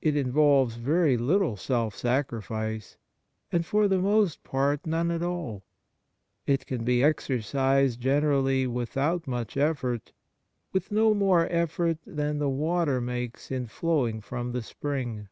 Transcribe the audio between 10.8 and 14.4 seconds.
no more effort than the water makes in flowing